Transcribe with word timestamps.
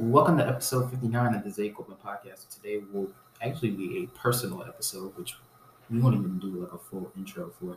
Welcome 0.00 0.38
to 0.38 0.48
episode 0.48 0.90
59 0.90 1.34
of 1.34 1.44
the 1.44 1.50
Zay 1.50 1.68
Coleman 1.68 1.98
podcast. 2.02 2.48
Today 2.48 2.80
will 2.90 3.10
actually 3.42 3.72
be 3.72 3.98
a 3.98 4.18
personal 4.18 4.64
episode, 4.64 5.14
which 5.18 5.36
we 5.90 6.00
won't 6.00 6.14
even 6.14 6.38
do 6.38 6.46
like 6.46 6.72
a 6.72 6.78
full 6.78 7.12
intro 7.18 7.52
for. 7.60 7.76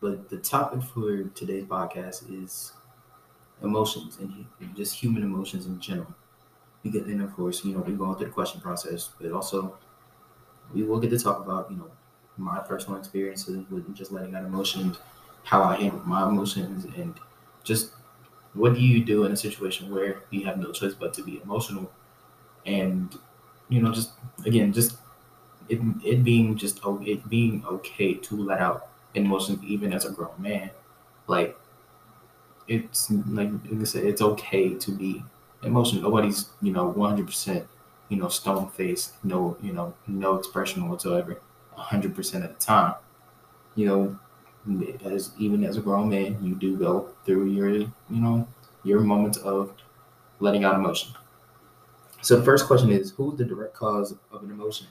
But 0.00 0.30
the 0.30 0.36
topic 0.36 0.84
for 0.84 1.24
today's 1.24 1.64
podcast 1.64 2.22
is 2.44 2.72
emotions 3.64 4.18
and 4.20 4.46
just 4.76 4.94
human 4.94 5.24
emotions 5.24 5.66
in 5.66 5.80
general. 5.80 6.14
Because, 6.84 7.02
and 7.08 7.20
of 7.20 7.34
course, 7.34 7.64
you 7.64 7.74
know, 7.74 7.80
we're 7.80 7.96
going 7.96 8.16
through 8.16 8.28
the 8.28 8.32
question 8.32 8.60
process, 8.60 9.10
but 9.20 9.32
also 9.32 9.76
we 10.72 10.84
will 10.84 11.00
get 11.00 11.10
to 11.10 11.18
talk 11.18 11.40
about, 11.40 11.68
you 11.68 11.78
know, 11.78 11.90
my 12.36 12.60
personal 12.60 12.96
experiences 12.96 13.68
with 13.70 13.92
just 13.92 14.12
letting 14.12 14.36
out 14.36 14.44
emotions, 14.44 14.98
how 15.42 15.64
I 15.64 15.74
handle 15.74 16.00
my 16.06 16.28
emotions, 16.28 16.84
and 16.96 17.18
just 17.64 17.90
what 18.56 18.74
do 18.74 18.80
you 18.80 19.04
do 19.04 19.24
in 19.24 19.32
a 19.32 19.36
situation 19.36 19.90
where 19.94 20.22
you 20.30 20.44
have 20.44 20.58
no 20.58 20.72
choice 20.72 20.94
but 20.94 21.14
to 21.14 21.22
be 21.22 21.40
emotional 21.42 21.90
and 22.66 23.18
you 23.68 23.82
know 23.82 23.92
just 23.92 24.12
again 24.46 24.72
just 24.72 24.96
it, 25.68 25.80
it 26.04 26.24
being 26.24 26.56
just 26.56 26.80
it 27.02 27.28
being 27.28 27.64
okay 27.66 28.14
to 28.14 28.36
let 28.36 28.60
out 28.60 28.88
emotions 29.14 29.62
even 29.64 29.92
as 29.92 30.04
a 30.04 30.10
grown 30.10 30.34
man 30.38 30.70
like 31.28 31.58
it's 32.68 33.10
like, 33.10 33.50
like 33.70 33.80
I 33.80 33.84
said, 33.84 34.04
it's 34.04 34.22
okay 34.22 34.74
to 34.74 34.90
be 34.90 35.22
emotional. 35.62 36.02
Nobody's, 36.02 36.48
you 36.60 36.72
know, 36.72 36.92
100%, 36.92 37.66
you 38.08 38.16
know, 38.16 38.28
stone 38.28 38.68
faced, 38.70 39.12
no, 39.24 39.56
you 39.62 39.72
know, 39.72 39.94
no 40.06 40.36
expression 40.36 40.88
whatsoever, 40.88 41.40
100% 41.76 42.44
of 42.44 42.58
the 42.58 42.64
time. 42.64 42.94
You 43.74 43.86
know, 43.86 44.18
as 45.04 45.32
even 45.38 45.64
as 45.64 45.76
a 45.76 45.80
grown 45.80 46.08
man, 46.08 46.38
you 46.42 46.54
do 46.54 46.76
go 46.76 47.10
through 47.24 47.50
your, 47.50 47.70
you 47.70 47.90
know, 48.10 48.46
your 48.84 49.00
moments 49.00 49.38
of 49.38 49.72
letting 50.40 50.64
out 50.64 50.74
emotion. 50.74 51.12
So 52.22 52.36
the 52.36 52.44
first 52.44 52.66
question 52.66 52.90
is, 52.90 53.10
who's 53.10 53.38
the 53.38 53.44
direct 53.44 53.74
cause 53.74 54.14
of 54.32 54.42
an 54.42 54.50
emotion? 54.50 54.86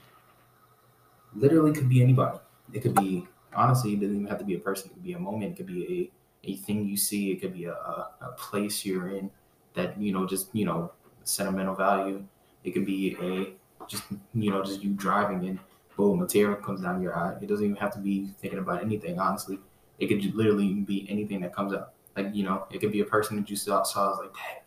Literally 1.36 1.74
could 1.74 1.90
be 1.90 2.02
anybody. 2.02 2.40
It 2.74 2.82
could 2.82 2.96
be 2.96 3.28
honestly, 3.54 3.94
it 3.94 4.00
doesn't 4.00 4.16
even 4.16 4.28
have 4.28 4.40
to 4.40 4.46
be 4.46 4.56
a 4.56 4.60
person. 4.60 4.90
It 4.90 4.94
could 4.94 5.04
be 5.04 5.14
a 5.14 5.20
moment. 5.20 5.54
It 5.54 5.58
could 5.58 5.68
be 5.68 6.12
a, 6.46 6.52
a 6.52 6.56
thing 6.58 6.86
you 6.86 6.98
see. 6.98 7.32
It 7.32 7.42
could 7.42 7.54
be 7.54 7.66
a, 7.66 7.74
a, 7.74 8.34
place 8.38 8.86
you're 8.86 9.10
in 9.10 9.30
that 9.74 10.00
you 10.00 10.12
know 10.12 10.26
just 10.26 10.54
you 10.54 10.66
know 10.66 10.92
sentimental 11.24 11.76
value. 11.76 12.24
It 12.64 12.72
could 12.72 12.86
be 12.86 13.18
a 13.22 13.86
just 13.88 14.04
you 14.34 14.52
know 14.52 14.64
just 14.64 14.84
you 14.84 14.92
driving 14.92 15.48
and 15.48 15.60
boom, 15.96 16.22
a 16.22 16.28
tear 16.28 16.56
comes 16.56 16.82
down 16.82 17.02
your 17.02 17.18
eye. 17.18 17.38
It 17.42 17.48
doesn't 17.48 17.64
even 17.66 17.78
have 17.78 17.94
to 17.94 18.00
be 18.00 18.28
thinking 18.40 18.60
about 18.60 18.84
anything. 18.84 19.20
Honestly, 19.20 19.60
it 20.00 20.08
could 20.08 20.36
literally 20.36 20.74
be 20.74 21.06
anything 21.10 21.42
that 21.42 21.56
comes 21.56 21.74
up. 21.74 21.96
Like 22.16 22.34
you 22.34 22.44
know, 22.44 22.66
it 22.72 22.80
could 22.80 22.92
be 22.92 23.02
a 23.02 23.06
person 23.06 23.38
that 23.38 23.50
you 23.50 23.56
saw. 23.56 23.84
saw 23.84 24.10
was 24.10 24.20
like, 24.20 24.34
dang, 24.34 24.64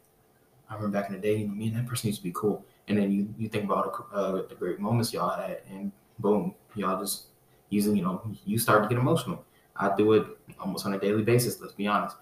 I 0.69 0.75
remember 0.75 0.99
back 0.99 1.09
in 1.09 1.17
the 1.17 1.21
day, 1.21 1.37
you 1.37 1.49
know, 1.49 1.55
me 1.55 1.69
and 1.69 1.77
that 1.77 1.87
person 1.87 2.09
used 2.09 2.21
to 2.21 2.25
be 2.25 2.33
cool. 2.33 2.65
And 2.89 2.99
then 2.99 3.11
you 3.13 3.35
you 3.39 3.49
think 3.49 3.65
about 3.65 4.07
uh, 4.13 4.43
the 4.49 4.55
great 4.59 4.81
moments 4.81 5.13
y'all 5.13 5.31
had, 5.31 5.63
and 5.71 5.93
boom, 6.19 6.55
y'all 6.75 6.99
just 7.01 7.27
using 7.71 7.97
you 7.97 8.03
know 8.03 8.23
you 8.45 8.59
start 8.59 8.83
to 8.83 8.89
get 8.89 8.99
emotional. 8.99 9.45
I 9.77 9.95
do 9.97 10.13
it 10.15 10.27
almost 10.59 10.87
on 10.87 10.95
a 10.95 10.99
daily 10.99 11.23
basis. 11.23 11.61
Let's 11.61 11.75
be 11.75 11.87
honest. 11.87 12.17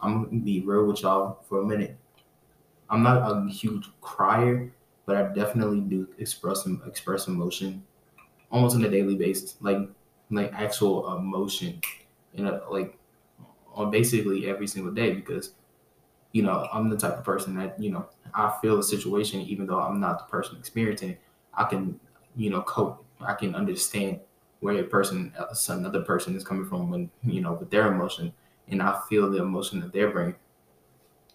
I'm 0.00 0.24
gonna 0.24 0.40
be 0.40 0.60
real 0.60 0.86
with 0.86 1.02
y'all 1.02 1.38
for 1.48 1.60
a 1.60 1.64
minute. 1.64 1.96
I'm 2.90 3.02
not 3.02 3.18
a 3.18 3.48
huge 3.48 3.88
crier, 4.00 4.72
but 5.06 5.16
I 5.16 5.32
definitely 5.32 5.80
do 5.80 6.08
express 6.18 6.66
express 6.86 7.28
emotion 7.28 7.84
almost 8.52 8.76
on 8.76 8.84
a 8.84 8.90
daily 8.90 9.16
basis, 9.16 9.56
like 9.62 9.78
like 10.30 10.52
actual 10.54 11.16
emotion, 11.16 11.82
you 12.34 12.44
know, 12.44 12.64
like 12.70 12.98
on 13.74 13.90
basically 13.90 14.48
every 14.48 14.66
single 14.66 14.92
day 14.92 15.14
because 15.14 15.54
you 16.32 16.42
know 16.42 16.68
I'm 16.72 16.88
the 16.90 16.96
type 16.96 17.18
of 17.18 17.24
person 17.24 17.56
that 17.56 17.80
you 17.80 17.90
know 17.90 18.08
I 18.34 18.54
feel 18.62 18.78
a 18.78 18.82
situation 18.82 19.40
even 19.42 19.66
though 19.66 19.80
I'm 19.80 20.00
not 20.00 20.18
the 20.20 20.24
person 20.26 20.58
experiencing 20.58 21.10
it. 21.12 21.20
I 21.54 21.64
can 21.64 22.00
you 22.36 22.50
know 22.50 22.62
cope. 22.62 23.04
I 23.20 23.34
can 23.34 23.54
understand 23.54 24.20
where 24.60 24.78
a 24.78 24.84
person, 24.84 25.32
uh, 25.38 25.54
another 25.70 26.02
person 26.02 26.36
is 26.36 26.44
coming 26.44 26.66
from 26.66 26.90
when 26.90 27.10
you 27.24 27.40
know 27.40 27.54
with 27.54 27.70
their 27.70 27.92
emotion, 27.92 28.32
and 28.68 28.82
I 28.82 29.00
feel 29.08 29.30
the 29.30 29.42
emotion 29.42 29.80
that 29.80 29.92
they're 29.92 30.10
bringing, 30.10 30.36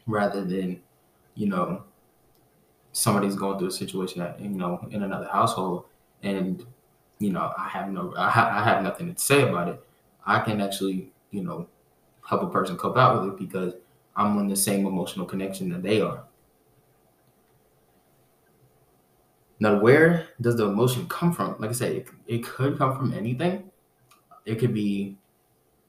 rather 0.06 0.44
than 0.44 0.82
you 1.36 1.48
know, 1.48 1.84
somebody's 2.92 3.36
going 3.36 3.58
through 3.60 3.68
a 3.68 3.72
situation 3.72 4.20
that 4.20 4.40
you 4.40 4.50
know 4.50 4.88
in 4.92 5.04
another 5.04 5.28
household, 5.28 5.86
and 6.24 6.66
you 7.20 7.32
know 7.32 7.54
I 7.58 7.68
have 7.70 7.90
no, 7.92 8.14
I, 8.18 8.30
ha- 8.30 8.52
I 8.54 8.64
have 8.64 8.84
nothing 8.84 9.14
to 9.14 9.20
say 9.20 9.48
about 9.48 9.70
it. 9.70 9.84
I 10.26 10.40
can 10.40 10.62
actually, 10.62 11.12
you 11.32 11.44
know, 11.44 11.68
help 12.28 12.44
a 12.44 12.50
person 12.50 12.78
cope 12.78 12.98
out 12.98 13.22
with 13.22 13.34
it 13.34 13.40
because 13.40 13.74
I'm 14.16 14.38
on 14.38 14.48
the 14.48 14.56
same 14.56 14.86
emotional 14.86 15.26
connection 15.26 15.70
that 15.70 15.84
they 15.84 16.02
are. 16.02 16.24
Now, 19.60 19.80
where 19.80 20.28
does 20.40 20.58
the 20.58 20.66
emotion 20.66 21.08
come 21.08 21.34
from? 21.34 21.56
Like 21.60 21.72
I 21.72 21.74
said, 21.74 21.92
it, 21.94 22.08
it 22.28 22.46
could 22.46 22.78
come 22.78 22.96
from 22.96 23.14
anything. 23.14 23.72
It 24.46 24.56
could 24.60 24.74
be, 24.74 25.18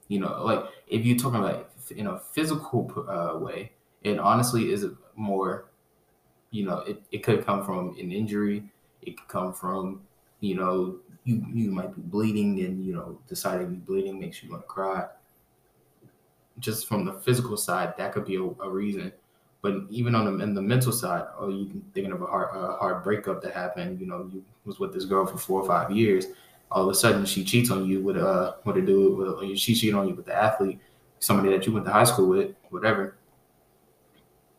you 0.09 0.21
know, 0.21 0.45
like 0.45 0.65
if 0.89 1.07
you're 1.07 1.19
talking 1.19 1.41
about 1.41 1.71
in 1.97 2.09
a 2.09 2.19
physical 2.19 3.07
uh, 3.09 3.39
way, 3.39 3.73
it 4.03 4.19
honestly 4.19 4.73
is 4.73 4.87
more, 5.17 5.67
you 6.51 6.67
know, 6.67 6.81
it, 6.81 7.03
it 7.13 7.25
could 7.25 7.47
come 7.47 7.65
from 7.65 7.91
an 8.01 8.13
injury. 8.13 8.71
It 9.03 9.19
could 9.19 9.29
come 9.29 9.55
from, 9.55 10.03
you 10.41 10.55
know, 10.55 10.99
you, 11.25 11.45
you 11.53 11.71
might 11.71 11.95
be 11.95 12.03
bleeding 12.03 12.61
and, 12.61 12.85
you 12.85 12.95
know, 12.95 13.19
deciding 13.29 13.77
bleeding 13.81 14.19
makes 14.19 14.43
you 14.43 14.51
want 14.51 14.63
to 14.63 14.69
cry. 14.69 15.07
Just 16.59 16.89
from 16.89 17.05
the 17.05 17.13
physical 17.13 17.57
side, 17.57 17.95
that 17.99 18.13
could 18.13 18.25
be 18.25 18.37
a, 18.37 18.43
a 18.43 18.69
reason. 18.69 19.13
But 19.61 19.83
even 19.91 20.15
on 20.15 20.25
the, 20.25 20.43
in 20.43 20.55
the 20.55 20.63
mental 20.63 20.93
side, 20.93 21.25
oh, 21.39 21.49
you 21.49 21.83
thinking 21.93 22.13
of 22.13 22.23
a 22.23 22.27
hard, 22.27 22.55
a 22.55 22.77
hard 22.77 23.03
breakup 23.03 23.43
that 23.43 23.55
happened. 23.55 24.01
You 24.01 24.07
know, 24.07 24.31
you 24.33 24.45
was 24.65 24.79
with 24.79 24.93
this 24.93 25.05
girl 25.05 25.27
for 25.27 25.39
four 25.39 25.61
or 25.61 25.67
five 25.67 25.91
years. 25.91 26.27
All 26.71 26.85
of 26.85 26.91
a 26.91 26.95
sudden, 26.95 27.25
she 27.25 27.45
cheats 27.45 27.71
on 27.71 27.87
you 27.87 28.03
with 28.03 28.17
uh, 28.17 28.55
what 28.63 28.75
to 28.75 28.83
do 28.83 29.15
with 29.15 29.59
she 29.59 29.75
cheats 29.75 29.95
on 29.95 30.09
you 30.09 30.15
with 30.15 30.27
the 30.27 30.35
athlete, 30.35 30.79
somebody 31.19 31.51
that 31.51 31.67
you 31.67 31.73
went 31.73 31.87
to 31.87 31.93
high 31.93 32.05
school 32.05 32.29
with, 32.29 32.55
whatever 32.71 33.17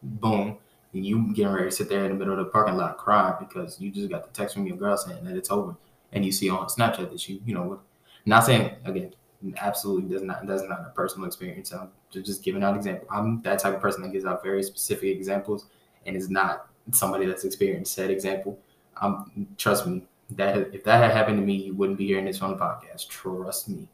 boom, 0.02 0.58
you 0.92 1.34
getting 1.34 1.52
ready 1.52 1.70
to 1.70 1.76
sit 1.76 1.90
there 1.90 2.04
in 2.06 2.12
the 2.12 2.18
middle 2.18 2.34
of 2.34 2.40
the 2.40 2.52
parking 2.52 2.76
lot 2.76 2.98
crying 2.98 3.36
because 3.40 3.80
you 3.80 3.92
just 3.92 4.10
got 4.10 4.24
the 4.24 4.32
text 4.32 4.56
from 4.56 4.66
your 4.66 4.78
girl 4.78 4.98
saying 4.98 5.24
that 5.26 5.36
it's 5.36 5.52
over, 5.52 5.76
and 6.12 6.26
you 6.26 6.32
see 6.32 6.50
on 6.50 6.68
Snapchat 6.68 7.12
that 7.12 7.30
you, 7.30 7.40
you 7.46 7.54
know, 7.54 7.80
not 8.26 8.46
saying 8.46 8.72
again, 8.86 9.14
absolutely 9.58 10.10
does 10.10 10.24
not 10.24 10.46
that's 10.46 10.64
not 10.64 10.82
a 10.82 10.92
personal 10.96 11.28
experience. 11.28 11.72
I'm 11.74 11.90
just 12.12 12.44
giving 12.44 12.64
out 12.64 12.76
example. 12.76 13.08
I'm 13.12 13.42
that 13.44 13.60
type 13.60 13.76
of 13.76 13.82
person 13.82 14.02
that 14.02 14.12
gives 14.12 14.26
out 14.26 14.44
very 14.44 14.64
specific 14.64 15.16
examples, 15.16 15.68
and 16.06 16.16
is 16.16 16.30
not 16.30 16.68
somebody 16.92 17.26
that's 17.26 17.44
experienced 17.44 17.94
said 17.94 18.10
example. 18.10 18.58
Um, 19.02 19.48
trust 19.58 19.88
me, 19.88 20.04
that 20.32 20.74
if 20.74 20.84
that 20.84 21.04
had 21.04 21.12
happened 21.12 21.38
to 21.38 21.46
me, 21.46 21.56
you 21.56 21.74
wouldn't 21.74 21.98
be 21.98 22.08
hearing 22.08 22.26
this 22.26 22.42
on 22.42 22.52
the 22.52 22.58
podcast. 22.58 23.08
Trust 23.08 23.70
me. 23.70 23.88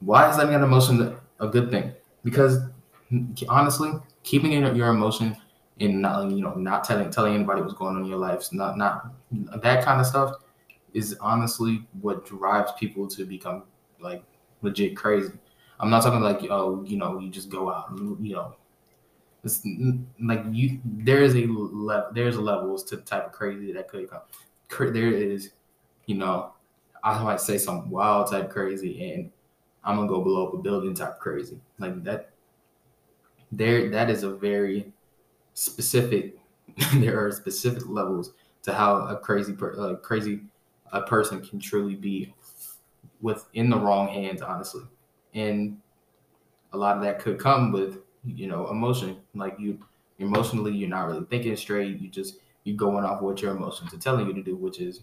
Why 0.00 0.30
is 0.30 0.36
letting 0.36 0.54
out 0.54 0.62
emotion 0.62 1.16
a 1.40 1.48
good 1.48 1.70
thing? 1.70 1.92
Because 2.24 2.58
honestly, 3.48 3.92
keeping 4.26 4.52
in 4.52 4.76
your 4.76 4.88
emotion 4.88 5.36
and 5.80 6.02
not 6.02 6.30
you 6.30 6.42
know 6.42 6.52
not 6.54 6.84
telling 6.84 7.10
telling 7.10 7.34
anybody 7.34 7.62
what's 7.62 7.74
going 7.74 7.96
on 7.96 8.02
in 8.02 8.08
your 8.08 8.18
life, 8.18 8.52
not 8.52 8.76
not 8.76 9.14
that 9.62 9.84
kind 9.84 10.00
of 10.00 10.06
stuff 10.06 10.34
is 10.92 11.16
honestly 11.20 11.86
what 12.00 12.26
drives 12.26 12.72
people 12.78 13.06
to 13.06 13.24
become 13.24 13.62
like 14.00 14.22
legit 14.60 14.96
crazy. 14.96 15.32
I'm 15.78 15.88
not 15.88 16.02
talking 16.02 16.20
like 16.20 16.42
oh 16.50 16.84
you 16.84 16.98
know 16.98 17.18
you 17.18 17.30
just 17.30 17.48
go 17.48 17.70
out 17.70 17.90
and, 17.90 18.26
you 18.26 18.34
know 18.34 18.56
it's 19.44 19.64
like 20.20 20.42
you 20.50 20.80
there 20.84 21.22
is 21.22 21.36
a 21.36 21.46
level 21.46 22.10
there's 22.12 22.36
levels 22.36 22.82
to 22.84 22.96
the 22.96 23.02
type 23.02 23.26
of 23.26 23.32
crazy 23.32 23.72
that 23.72 23.88
could 23.88 24.10
come. 24.10 24.22
There 24.92 25.12
is 25.12 25.52
you 26.06 26.16
know 26.16 26.52
I 27.04 27.22
might 27.22 27.40
say 27.40 27.58
some 27.58 27.90
wild 27.90 28.30
type 28.30 28.50
crazy 28.50 29.12
and 29.12 29.30
I'm 29.84 29.96
gonna 29.96 30.08
go 30.08 30.20
blow 30.20 30.48
up 30.48 30.54
a 30.54 30.58
building 30.58 30.94
type 30.94 31.20
crazy 31.20 31.60
like 31.78 32.02
that 32.02 32.30
there 33.52 33.90
that 33.90 34.10
is 34.10 34.22
a 34.22 34.30
very 34.30 34.92
specific 35.54 36.38
there 36.94 37.24
are 37.24 37.32
specific 37.32 37.88
levels 37.88 38.32
to 38.62 38.72
how 38.72 39.06
a 39.06 39.16
crazy 39.16 39.52
per, 39.52 39.96
crazy 39.96 40.40
a 40.92 41.02
person 41.02 41.40
can 41.40 41.58
truly 41.58 41.94
be 41.94 42.34
within 43.20 43.70
the 43.70 43.78
wrong 43.78 44.08
hands 44.08 44.42
honestly. 44.42 44.82
And 45.34 45.78
a 46.72 46.76
lot 46.76 46.96
of 46.96 47.02
that 47.02 47.18
could 47.20 47.38
come 47.38 47.72
with 47.72 47.98
you 48.24 48.46
know 48.46 48.68
emotion. 48.68 49.18
Like 49.34 49.58
you 49.58 49.78
emotionally 50.18 50.72
you're 50.72 50.88
not 50.88 51.06
really 51.06 51.24
thinking 51.26 51.56
straight. 51.56 52.00
You 52.00 52.08
just 52.08 52.40
you're 52.64 52.76
going 52.76 53.04
off 53.04 53.22
what 53.22 53.40
your 53.40 53.56
emotions 53.56 53.94
are 53.94 53.98
telling 53.98 54.26
you 54.26 54.34
to 54.34 54.42
do 54.42 54.56
which 54.56 54.80
is 54.80 55.02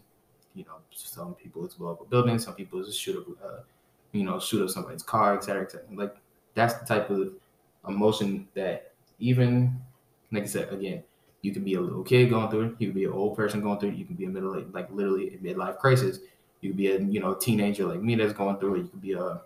you 0.53 0.65
know 0.65 0.75
some 0.91 1.33
people 1.33 1.63
it's 1.63 1.75
blow 1.75 1.93
up 1.93 2.01
a 2.01 2.05
building 2.05 2.37
some 2.37 2.53
people 2.53 2.83
just 2.83 2.99
shoot 2.99 3.17
up 3.17 3.25
uh, 3.43 3.61
you 4.11 4.23
know 4.23 4.37
shoot 4.37 4.61
up 4.61 4.69
somebody's 4.69 5.01
car 5.01 5.37
etc 5.37 5.63
etc 5.63 5.87
like 5.95 6.17
that's 6.55 6.73
the 6.73 6.85
type 6.85 7.09
of 7.09 7.31
emotion 7.87 8.47
that 8.55 8.93
even 9.19 9.81
like 10.31 10.43
I 10.43 10.47
said 10.47 10.73
again, 10.73 11.03
you 11.41 11.53
could 11.53 11.65
be 11.65 11.75
a 11.75 11.81
little 11.81 12.03
kid 12.03 12.29
going 12.29 12.49
through 12.49 12.61
it, 12.71 12.75
you 12.81 12.87
could 12.87 12.95
be 12.95 13.05
an 13.05 13.11
old 13.13 13.35
person 13.35 13.61
going 13.61 13.79
through 13.79 13.89
it, 13.89 13.95
you 13.95 14.05
could 14.05 14.17
be 14.17 14.25
a 14.25 14.29
middle 14.29 14.59
like 14.71 14.89
literally 14.91 15.35
a 15.35 15.37
midlife 15.39 15.77
crisis, 15.79 16.19
you 16.61 16.69
could 16.69 16.77
be 16.77 16.91
a 16.91 16.99
you 16.99 17.19
know 17.19 17.33
teenager 17.35 17.85
like 17.85 18.01
me 18.01 18.15
that's 18.15 18.33
going 18.33 18.57
through 18.59 18.75
it, 18.75 18.79
you 18.83 18.87
could 18.89 19.01
be 19.01 19.13
a 19.13 19.41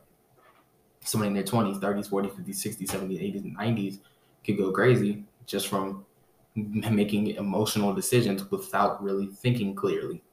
somebody 1.02 1.30
in 1.30 1.34
their 1.34 1.44
20s, 1.44 1.80
30s, 1.80 2.10
40s, 2.10 2.36
50s, 2.36 2.58
60s, 2.58 2.88
70s, 2.88 3.22
80s, 3.22 3.44
and 3.44 3.56
90s 3.56 4.02
could 4.44 4.58
go 4.58 4.72
crazy 4.72 5.26
just 5.46 5.68
from 5.68 6.06
making 6.56 7.28
emotional 7.32 7.94
decisions 7.94 8.50
without 8.52 9.02
really 9.04 9.28
thinking 9.28 9.76
clearly. 9.76 10.24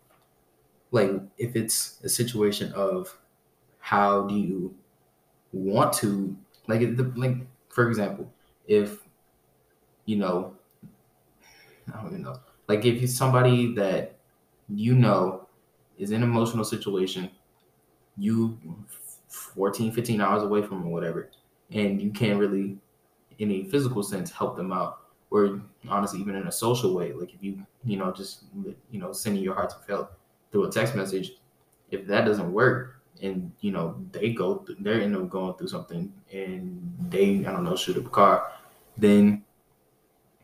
Like 0.90 1.10
if 1.38 1.56
it's 1.56 2.02
a 2.04 2.08
situation 2.08 2.72
of 2.72 3.18
how 3.80 4.26
do 4.26 4.36
you 4.36 4.76
want 5.52 5.92
to 5.94 6.36
like 6.68 6.80
the, 6.96 7.12
like 7.16 7.46
for 7.74 7.88
example, 7.88 8.32
if 8.66 9.00
you 10.06 10.16
know 10.16 10.54
I 11.92 12.00
don't 12.00 12.10
even 12.10 12.22
know. 12.22 12.36
Like 12.68 12.84
if 12.84 13.02
it's 13.02 13.16
somebody 13.16 13.74
that 13.74 14.16
you 14.68 14.94
know 14.94 15.48
is 15.98 16.10
in 16.10 16.22
an 16.22 16.28
emotional 16.28 16.64
situation, 16.64 17.30
you 18.18 18.58
14, 19.28 19.92
15 19.92 20.20
hours 20.20 20.42
away 20.42 20.62
from 20.62 20.86
or 20.86 20.90
whatever, 20.92 21.30
and 21.70 22.00
you 22.00 22.10
can't 22.10 22.38
really 22.38 22.78
in 23.38 23.50
a 23.52 23.64
physical 23.64 24.02
sense 24.02 24.30
help 24.30 24.56
them 24.56 24.72
out 24.72 25.00
or 25.30 25.62
honestly 25.88 26.20
even 26.20 26.36
in 26.36 26.46
a 26.46 26.52
social 26.52 26.94
way 26.94 27.12
like 27.12 27.34
if 27.34 27.42
you 27.42 27.66
you 27.84 27.96
know 27.96 28.12
just 28.12 28.44
you 28.90 29.00
know 29.00 29.12
sending 29.12 29.42
your 29.42 29.54
heart 29.54 29.70
to 29.70 29.76
felt 29.86 30.12
through 30.52 30.64
a 30.64 30.70
text 30.70 30.94
message 30.94 31.32
if 31.90 32.06
that 32.06 32.24
doesn't 32.24 32.52
work 32.52 32.93
and 33.22 33.52
you 33.60 33.70
know 33.70 33.96
they 34.12 34.32
go 34.32 34.64
they're 34.80 35.00
end 35.00 35.16
up 35.16 35.28
going 35.28 35.54
through 35.54 35.68
something 35.68 36.12
and 36.32 36.94
they 37.08 37.44
i 37.46 37.52
don't 37.52 37.64
know 37.64 37.76
shoot 37.76 37.96
up 37.96 38.06
a 38.06 38.08
car 38.08 38.52
then 38.96 39.42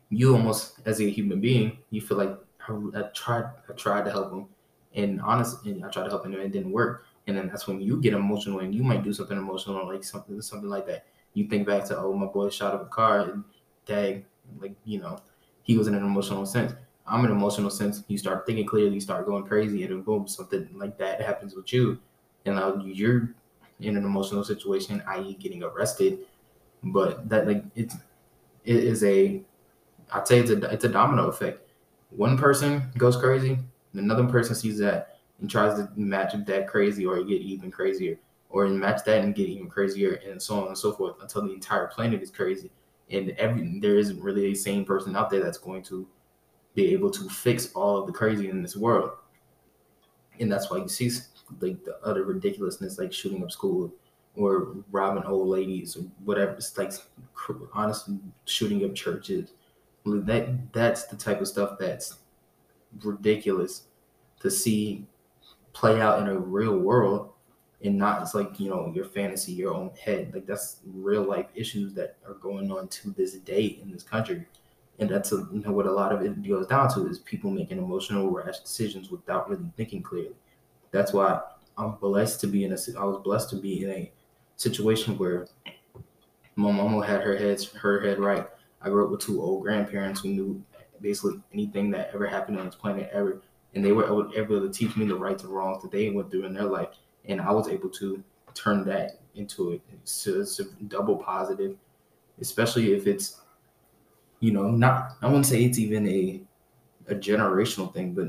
you 0.09 0.33
almost 0.33 0.79
as 0.85 0.99
a 0.99 1.09
human 1.09 1.39
being 1.39 1.77
you 1.89 2.01
feel 2.01 2.17
like 2.17 2.37
oh, 2.69 2.91
i 2.95 3.01
tried 3.13 3.45
i 3.69 3.73
tried 3.73 4.05
to 4.05 4.11
help 4.11 4.29
them 4.29 4.47
and 4.95 5.21
honestly 5.21 5.81
i 5.83 5.89
tried 5.89 6.03
to 6.03 6.09
help 6.09 6.23
them 6.23 6.33
and 6.33 6.43
it 6.43 6.51
didn't 6.51 6.71
work. 6.71 7.05
And 7.27 7.37
then 7.37 7.47
that's 7.47 7.67
when 7.67 7.79
you 7.79 8.01
get 8.01 8.13
emotional 8.13 8.59
and 8.59 8.73
you 8.73 8.83
might 8.83 9.03
do 9.03 9.13
something 9.13 9.37
emotional 9.37 9.87
like 9.87 10.03
something 10.03 10.41
something 10.41 10.69
like 10.69 10.87
that. 10.87 11.05
You 11.33 11.47
think 11.47 11.67
back 11.67 11.85
to 11.85 11.97
oh 11.97 12.13
my 12.13 12.25
boy 12.25 12.49
shot 12.49 12.73
up 12.73 12.81
a 12.81 12.85
car 12.85 13.29
and 13.29 13.43
dang 13.85 14.25
like 14.59 14.73
you 14.85 14.99
know 14.99 15.19
he 15.63 15.77
was 15.77 15.87
in 15.87 15.93
an 15.93 16.03
emotional 16.03 16.45
sense. 16.45 16.73
I'm 17.05 17.23
in 17.23 17.31
an 17.31 17.37
emotional 17.37 17.69
sense. 17.69 18.03
You 18.07 18.17
start 18.17 18.45
thinking 18.45 18.65
clearly 18.65 18.95
you 18.95 19.01
start 19.01 19.25
going 19.25 19.43
crazy 19.43 19.83
and 19.83 19.91
then 19.91 20.01
boom 20.01 20.27
something 20.27 20.67
like 20.73 20.97
that 20.97 21.21
happens 21.21 21.55
with 21.55 21.71
you 21.71 21.99
and 22.45 22.55
now 22.55 22.75
you're 22.83 23.33
in 23.79 23.97
an 23.97 24.05
emotional 24.05 24.43
situation 24.43 25.03
i.e 25.07 25.35
getting 25.39 25.63
arrested. 25.63 26.19
But 26.83 27.29
that 27.29 27.47
like 27.47 27.63
it's 27.75 27.95
it 28.63 28.75
is 28.75 29.03
a 29.03 29.41
i'd 30.13 30.27
say 30.27 30.39
it's 30.39 30.51
a 30.51 30.57
it's 30.71 30.85
a 30.85 30.89
domino 30.89 31.27
effect. 31.27 31.69
One 32.09 32.37
person 32.37 32.91
goes 32.97 33.15
crazy 33.15 33.59
another 33.93 34.25
person 34.25 34.55
sees 34.55 34.77
that 34.79 35.19
and 35.39 35.49
tries 35.49 35.77
to 35.77 35.89
match 35.95 36.33
that 36.45 36.67
crazy 36.67 37.05
or 37.05 37.23
get 37.23 37.41
even 37.41 37.71
crazier 37.71 38.17
or 38.49 38.67
match 38.67 39.03
that 39.05 39.23
and 39.23 39.35
get 39.35 39.49
even 39.49 39.69
crazier 39.69 40.19
and 40.27 40.41
so 40.41 40.61
on 40.61 40.67
and 40.67 40.77
so 40.77 40.91
forth 40.91 41.15
until 41.21 41.43
the 41.43 41.53
entire 41.53 41.87
planet 41.87 42.21
is 42.21 42.31
crazy. 42.31 42.69
And 43.09 43.31
every 43.31 43.79
there 43.79 43.97
isn't 43.97 44.21
really 44.21 44.51
a 44.51 44.53
sane 44.53 44.85
person 44.85 45.15
out 45.15 45.29
there 45.29 45.43
that's 45.43 45.57
going 45.57 45.83
to 45.83 46.07
be 46.75 46.93
able 46.93 47.11
to 47.11 47.27
fix 47.29 47.71
all 47.73 47.97
of 47.97 48.07
the 48.07 48.13
crazy 48.13 48.49
in 48.49 48.61
this 48.61 48.75
world. 48.75 49.11
And 50.39 50.51
that's 50.51 50.69
why 50.69 50.77
you 50.77 50.87
see 50.87 51.11
like 51.59 51.83
the 51.83 51.97
other 52.03 52.23
ridiculousness 52.23 52.97
like 52.97 53.13
shooting 53.13 53.43
up 53.43 53.51
school 53.51 53.91
or 54.35 54.75
robbing 54.91 55.23
old 55.23 55.47
ladies 55.47 55.97
or 55.97 56.01
whatever 56.23 56.53
it's 56.53 56.77
like 56.77 56.93
honestly 57.73 58.17
shooting 58.45 58.83
up 58.85 58.95
churches. 58.95 59.51
That 60.05 60.73
that's 60.73 61.05
the 61.05 61.15
type 61.15 61.41
of 61.41 61.47
stuff 61.47 61.77
that's 61.79 62.19
ridiculous 63.03 63.83
to 64.41 64.49
see 64.49 65.05
play 65.73 66.01
out 66.01 66.21
in 66.21 66.27
a 66.27 66.37
real 66.37 66.77
world 66.77 67.31
and 67.83 67.97
not 67.97 68.21
it's 68.21 68.35
like 68.35 68.59
you 68.59 68.69
know 68.69 68.91
your 68.93 69.05
fantasy 69.05 69.51
your 69.51 69.73
own 69.73 69.91
head. 70.03 70.33
Like 70.33 70.45
that's 70.45 70.77
real 70.85 71.23
life 71.23 71.47
issues 71.55 71.93
that 71.95 72.17
are 72.27 72.35
going 72.35 72.71
on 72.71 72.87
to 72.87 73.11
this 73.11 73.33
day 73.33 73.79
in 73.81 73.91
this 73.91 74.03
country. 74.03 74.45
And 74.99 75.09
that's 75.09 75.31
a, 75.31 75.37
you 75.51 75.63
know, 75.65 75.71
what 75.71 75.87
a 75.87 75.91
lot 75.91 76.11
of 76.11 76.21
it 76.21 76.47
goes 76.47 76.67
down 76.67 76.93
to 76.93 77.07
is 77.07 77.17
people 77.19 77.49
making 77.49 77.79
emotional 77.79 78.29
rash 78.29 78.59
decisions 78.59 79.09
without 79.09 79.49
really 79.49 79.65
thinking 79.75 80.03
clearly 80.03 80.35
that's 80.91 81.13
why 81.13 81.39
i'm 81.77 81.95
blessed 81.95 82.39
to 82.39 82.47
be 82.47 82.63
in 82.63 82.73
a 82.73 82.77
i 82.99 83.03
was 83.03 83.21
blessed 83.23 83.49
to 83.49 83.55
be 83.55 83.83
in 83.83 83.89
a 83.89 84.11
situation 84.57 85.17
where 85.17 85.47
my 86.55 86.71
mama 86.71 87.05
had 87.05 87.21
her 87.21 87.35
head 87.35 87.63
her 87.81 87.99
head 88.01 88.19
right. 88.19 88.47
I 88.81 88.89
grew 88.89 89.05
up 89.05 89.11
with 89.11 89.21
two 89.21 89.41
old 89.41 89.63
grandparents 89.63 90.21
who 90.21 90.29
knew 90.29 90.63
basically 91.01 91.41
anything 91.53 91.89
that 91.91 92.11
ever 92.13 92.27
happened 92.27 92.59
on 92.59 92.65
this 92.65 92.75
planet 92.75 93.09
ever 93.11 93.41
and 93.73 93.83
they 93.83 93.91
were 93.91 94.05
able 94.05 94.31
able 94.35 94.61
to 94.61 94.69
teach 94.69 94.95
me 94.95 95.05
the 95.05 95.15
rights 95.15 95.43
and 95.43 95.51
wrongs 95.51 95.81
that 95.81 95.91
they 95.91 96.09
went 96.09 96.29
through 96.29 96.45
in 96.45 96.53
their 96.53 96.65
life 96.65 96.89
and 97.25 97.41
I 97.41 97.51
was 97.51 97.67
able 97.67 97.89
to 97.89 98.23
turn 98.53 98.85
that 98.85 99.19
into 99.35 99.73
a, 99.73 100.29
a, 100.29 100.41
a 100.41 100.83
double 100.87 101.15
positive, 101.15 101.77
especially 102.41 102.93
if 102.93 103.07
it's, 103.07 103.41
you 104.41 104.51
know, 104.51 104.69
not 104.69 105.13
I 105.21 105.27
wouldn't 105.27 105.45
say 105.45 105.63
it's 105.63 105.79
even 105.79 106.07
a 106.07 106.41
a 107.07 107.15
generational 107.15 107.91
thing, 107.91 108.13
but 108.13 108.27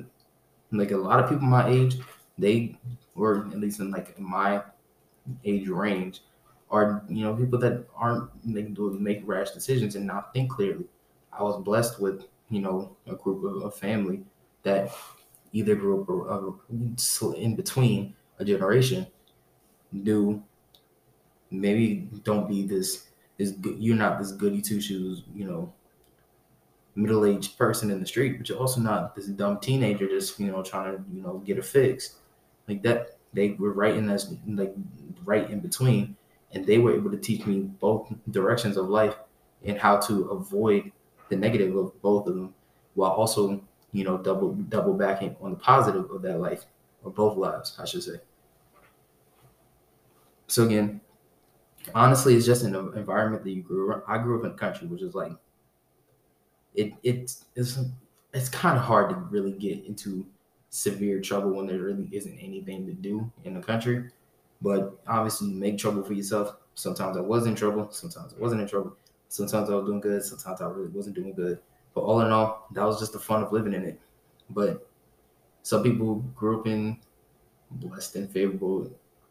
like 0.71 0.93
a 0.93 0.97
lot 0.97 1.21
of 1.21 1.29
people 1.29 1.47
my 1.47 1.69
age, 1.69 1.99
they 2.39 2.77
or 3.15 3.47
at 3.53 3.61
least 3.61 3.81
in 3.81 3.91
like 3.91 4.19
my 4.19 4.63
age 5.45 5.69
range, 5.69 6.23
are 6.71 7.03
you 7.09 7.25
know 7.25 7.35
people 7.35 7.59
that 7.59 7.85
aren't 7.97 8.31
making 8.45 9.03
make 9.03 9.23
rash 9.25 9.51
decisions 9.51 9.97
and 9.97 10.07
not 10.07 10.33
think 10.33 10.51
clearly. 10.51 10.85
I 11.33 11.43
was 11.43 11.63
blessed 11.63 12.01
with 12.01 12.27
you 12.51 12.61
know 12.61 12.97
a 13.07 13.15
group 13.15 13.45
of 13.45 13.63
a 13.63 13.71
family 13.71 14.25
that 14.63 14.91
either 15.53 15.75
grew 15.75 16.29
up 16.29 16.71
uh, 16.71 17.31
in 17.33 17.55
between 17.55 18.15
a 18.39 18.45
generation 18.45 19.07
do 20.03 20.43
maybe 21.51 22.09
don't 22.25 22.49
be 22.49 22.67
this 22.67 23.09
this 23.37 23.55
you're 23.79 23.97
not 23.97 24.19
this 24.19 24.33
goody 24.33 24.63
two 24.63 24.81
shoes 24.81 25.23
you 25.35 25.45
know 25.45 25.73
middle 26.95 27.25
aged 27.25 27.57
person 27.57 27.91
in 27.91 28.01
the 28.01 28.07
street, 28.07 28.37
but 28.39 28.49
you're 28.49 28.59
also 28.59 28.81
not 28.81 29.15
this 29.15 29.27
dumb 29.27 29.59
teenager 29.61 30.07
just 30.09 30.39
you 30.39 30.51
know 30.51 30.63
trying 30.63 30.97
to 30.97 31.05
you 31.15 31.23
know 31.23 31.39
get 31.45 31.59
a 31.59 31.63
fix 31.63 32.17
like 32.69 32.83
that. 32.83 33.17
They 33.33 33.51
were 33.53 33.73
right 33.73 33.97
in 33.97 34.11
us 34.11 34.35
like 34.47 34.75
right 35.25 35.49
in 35.51 35.61
between, 35.61 36.17
and 36.53 36.67
they 36.67 36.79
were 36.79 36.95
able 36.95 37.11
to 37.11 37.17
teach 37.17 37.47
me 37.47 37.61
both 37.61 38.13
directions 38.31 38.77
of 38.77 38.89
life 38.89 39.17
and 39.65 39.79
how 39.79 39.97
to 39.99 40.25
avoid 40.31 40.93
the 41.29 41.37
negative 41.37 41.75
of 41.77 42.01
both 42.03 42.27
of 42.27 42.35
them, 42.35 42.55
while 42.95 43.13
also 43.13 43.63
you 43.93 44.05
know 44.05 44.19
double 44.19 44.53
double 44.55 44.95
backing 44.95 45.37
on 45.41 45.53
the 45.53 45.57
positive 45.57 46.11
of 46.11 46.23
that 46.23 46.39
life 46.41 46.67
or 47.05 47.11
both 47.11 47.37
lives, 47.37 47.77
I 47.81 47.85
should 47.85 48.03
say. 48.03 48.21
So 50.47 50.67
again, 50.67 51.01
honestly, 51.95 52.35
it's 52.35 52.47
just 52.47 52.65
an 52.65 52.75
environment 52.75 53.45
that 53.45 53.51
you 53.51 53.63
grew 53.63 53.93
up. 53.93 54.05
I 54.07 54.19
grew 54.19 54.39
up 54.39 54.45
in 54.45 54.53
the 54.53 54.59
country, 54.59 54.87
which 54.87 55.03
is 55.03 55.15
like 55.15 55.33
it 56.75 56.93
it's 57.03 57.47
it's 57.55 57.79
it's 58.33 58.49
kind 58.49 58.77
of 58.77 58.85
hard 58.85 59.11
to 59.11 59.17
really 59.17 59.53
get 59.53 59.85
into 59.85 60.27
severe 60.73 61.21
trouble 61.21 61.51
when 61.51 61.67
there 61.67 61.79
really 61.79 62.09
isn't 62.13 62.39
anything 62.39 62.87
to 62.87 62.95
do 62.95 63.31
in 63.45 63.53
the 63.53 63.61
country. 63.61 64.09
But 64.63 64.99
obviously, 65.07 65.49
you 65.49 65.55
make 65.55 65.77
trouble 65.77 66.03
for 66.03 66.15
yourself. 66.15 66.57
Sometimes 66.75 67.17
I 67.19 67.21
was 67.21 67.47
in 67.47 67.55
trouble. 67.55 67.91
Sometimes 67.93 68.35
I 68.35 68.41
wasn't 68.41 68.63
in 68.63 68.69
trouble. 68.69 68.97
Sometimes 69.29 69.69
I 69.69 69.75
was 69.75 69.85
doing 69.85 70.01
good. 70.01 70.25
Sometimes 70.25 70.63
I 70.63 70.67
really 70.67 70.89
wasn't 70.89 71.15
doing 71.15 71.35
good. 71.35 71.59
But 71.95 72.01
all 72.01 72.23
in 72.23 72.33
all, 72.33 72.69
that 72.73 72.85
was 72.85 72.99
just 72.99 73.13
the 73.13 73.19
fun 73.19 73.43
of 73.43 73.53
living 73.53 73.75
in 73.75 73.85
it. 73.85 74.01
But 74.49 74.89
some 75.63 75.83
people 75.83 76.17
grew 76.35 76.61
up 76.61 76.67
in 76.67 76.99
blessed 77.73 78.17
and 78.17 78.31
favorable 78.31 78.91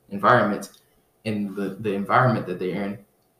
environments, 0.09 0.79
and 1.25 1.55
the, 1.55 1.77
the 1.79 1.93
environment 1.93 2.45
that 2.47 2.59
they're 2.59 2.83
in 2.83 2.99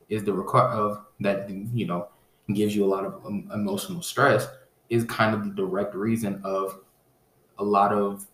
is 0.10 0.24
the 0.24 0.34
require 0.34 0.70
of 0.70 1.06
that 1.20 1.50
you 1.50 1.86
know 1.86 2.08
gives 2.54 2.76
you 2.76 2.84
a 2.84 2.88
lot 2.88 3.06
of 3.06 3.24
emotional 3.54 4.02
stress 4.02 4.48
is 4.90 5.04
kind 5.06 5.34
of 5.34 5.46
the 5.46 5.52
direct 5.52 5.96
reason 5.96 6.42
of 6.44 6.80
a 7.62 7.64
lot 7.64 7.94
of 7.94 8.28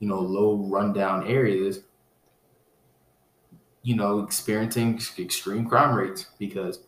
you 0.00 0.08
know 0.08 0.20
low 0.20 0.56
rundown 0.56 1.26
areas 1.26 1.80
you 3.82 3.94
know 3.94 4.20
experiencing 4.20 4.98
extreme 5.18 5.66
crime 5.66 5.94
rates 5.94 6.26
because 6.38 6.80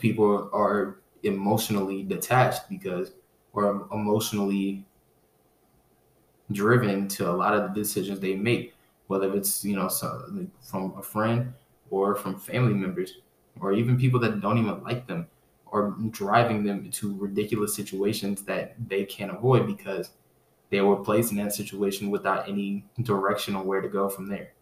people 0.00 0.50
are 0.52 0.98
emotionally 1.22 2.02
detached 2.02 2.68
because 2.68 3.12
or 3.52 3.88
emotionally 3.92 4.84
driven 6.52 7.08
to 7.08 7.30
a 7.30 7.32
lot 7.32 7.54
of 7.54 7.62
the 7.62 7.80
decisions 7.80 8.20
they 8.20 8.34
make, 8.34 8.74
whether 9.08 9.34
it's 9.36 9.64
you 9.64 9.76
know 9.76 9.88
from 9.88 10.94
a 10.96 11.02
friend 11.02 11.52
or 11.90 12.14
from 12.14 12.38
family 12.38 12.74
members 12.74 13.18
or 13.60 13.72
even 13.72 13.98
people 13.98 14.20
that 14.20 14.40
don't 14.40 14.58
even 14.58 14.82
like 14.82 15.06
them 15.06 15.26
or 15.66 15.96
driving 16.10 16.64
them 16.64 16.84
into 16.84 17.16
ridiculous 17.16 17.74
situations 17.74 18.42
that 18.44 18.74
they 18.88 19.04
can't 19.04 19.30
avoid 19.30 19.66
because 19.66 20.10
they 20.70 20.80
were 20.80 20.96
placed 20.96 21.30
in 21.32 21.38
that 21.38 21.54
situation 21.54 22.10
without 22.10 22.48
any 22.48 22.84
direction 23.02 23.54
on 23.56 23.66
where 23.66 23.80
to 23.80 23.88
go 23.88 24.08
from 24.08 24.28
there. 24.28 24.52